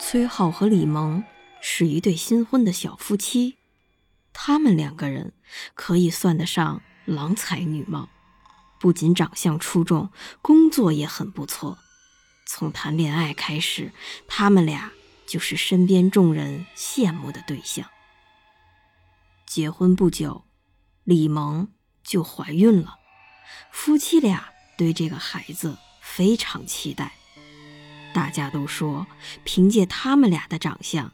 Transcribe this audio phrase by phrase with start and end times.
[0.00, 1.24] 崔浩和李萌
[1.60, 3.56] 是一对新婚的小夫妻，
[4.32, 5.34] 他们两个人
[5.74, 8.08] 可以算得上郎才女貌，
[8.78, 11.78] 不仅长相出众，工作也很不错。
[12.46, 13.92] 从谈恋爱开始，
[14.26, 14.92] 他们俩
[15.26, 17.90] 就是身边众人羡慕的对象。
[19.46, 20.44] 结婚不久，
[21.04, 21.68] 李萌
[22.02, 22.94] 就怀孕了，
[23.72, 27.12] 夫妻俩对这个孩子非常期待。
[28.18, 29.06] 大家都说，
[29.44, 31.12] 凭借他们俩的长相，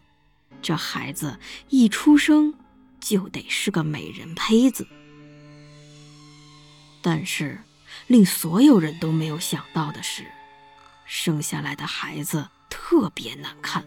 [0.62, 2.54] 这孩子一出生
[2.98, 4.88] 就得是个美人胚子。
[7.02, 7.60] 但是，
[8.06, 10.24] 令所有人都没有想到的是，
[11.04, 13.84] 生下来的孩子特别难看。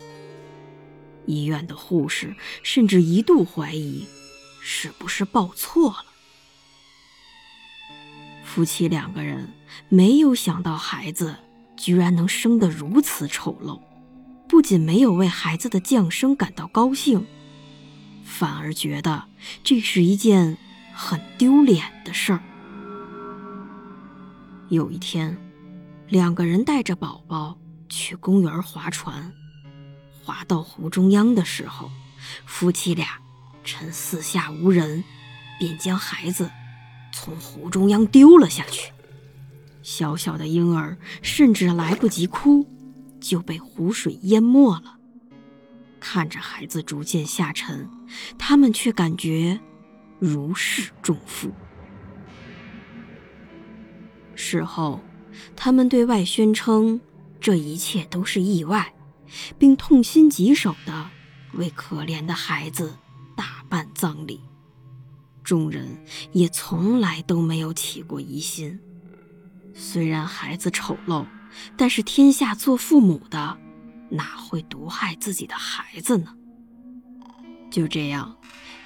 [1.26, 4.08] 医院的护士甚至一度怀疑，
[4.62, 6.06] 是不是抱错了。
[8.46, 9.52] 夫妻两个人
[9.90, 11.47] 没有想到孩子。
[11.78, 13.80] 居然能生得如此丑陋，
[14.50, 17.26] 不仅没有为孩子的降生感到高兴，
[18.26, 19.26] 反而觉得
[19.64, 20.58] 这是一件
[20.94, 22.42] 很丢脸的事儿。
[24.70, 25.38] 有一天，
[26.10, 29.32] 两个人带着宝宝去公园划船，
[30.26, 31.90] 划到湖中央的时候，
[32.46, 33.20] 夫妻俩
[33.64, 35.04] 趁四下无人，
[35.60, 36.50] 便将孩子
[37.14, 38.92] 从湖中央丢了下去。
[39.88, 42.68] 小小的婴儿甚至来不及哭，
[43.22, 44.98] 就被湖水淹没了。
[45.98, 47.90] 看着孩子逐渐下沉，
[48.38, 49.58] 他们却感觉
[50.20, 51.54] 如释重负。
[54.36, 55.00] 事后，
[55.56, 57.00] 他们对外宣称
[57.40, 58.94] 这一切都是意外，
[59.58, 61.10] 并痛心疾首地
[61.54, 62.98] 为可怜的孩子
[63.38, 64.42] 大办葬礼。
[65.46, 68.78] 众人也从来都没有起过疑心。
[69.80, 71.24] 虽然孩子丑陋，
[71.78, 73.58] 但是天下做父母的
[74.10, 76.34] 哪会毒害自己的孩子呢？
[77.70, 78.36] 就这样，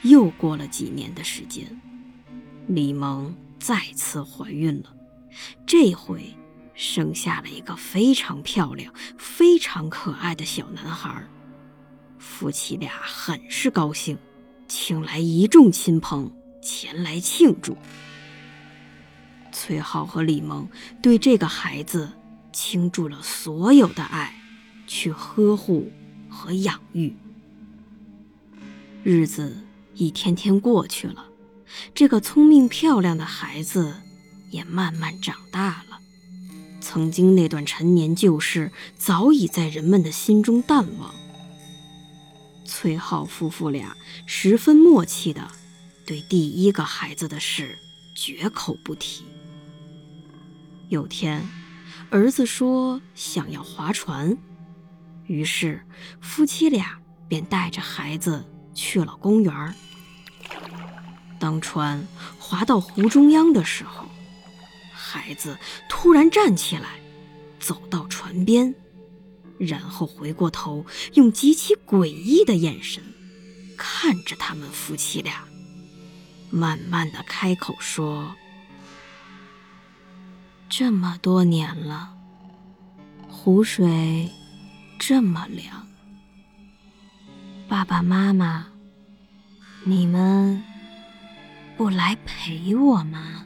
[0.01, 1.79] 又过了几年的时间，
[2.67, 4.93] 李萌再次怀孕了，
[5.65, 6.35] 这回
[6.73, 11.25] 生下了一个非常漂亮、非常可爱的小男孩。
[12.19, 14.17] 夫妻俩很是高兴，
[14.67, 16.29] 请来一众亲朋
[16.61, 17.77] 前来庆祝。
[19.63, 20.67] 崔浩和李萌
[21.03, 22.09] 对这个孩子
[22.51, 24.33] 倾注了所有的爱，
[24.87, 25.91] 去呵护
[26.27, 27.15] 和养育。
[29.03, 29.55] 日子
[29.93, 31.27] 一天天过去了，
[31.93, 33.97] 这个聪明漂亮的孩子
[34.49, 35.99] 也慢慢长大了。
[36.79, 41.13] 曾经那段陈年旧事早已在人们的心中淡忘。
[42.65, 43.95] 崔浩夫妇俩
[44.25, 45.51] 十分默契的
[46.03, 47.77] 对第一个孩子的事
[48.15, 49.23] 绝口不提。
[50.91, 51.41] 有天，
[52.09, 54.37] 儿子说想要划船，
[55.25, 55.81] 于是
[56.19, 59.73] 夫妻俩便带着孩子去了公园。
[61.39, 62.05] 当船
[62.37, 64.05] 划到湖中央的时候，
[64.91, 65.57] 孩子
[65.87, 66.99] 突然站起来，
[67.57, 68.75] 走到船边，
[69.57, 73.01] 然后回过头，用极其诡异的眼神
[73.77, 75.47] 看着他们夫妻俩，
[76.49, 78.35] 慢慢的开口说。
[80.73, 82.13] 这么多年了，
[83.27, 84.31] 湖水
[84.97, 85.85] 这么凉，
[87.67, 88.67] 爸爸妈妈，
[89.83, 90.63] 你们
[91.75, 93.45] 不来陪我吗？